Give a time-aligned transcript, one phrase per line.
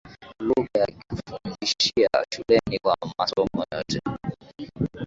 [0.39, 3.99] lugha ya kufundishia shuleni kwa masomo yote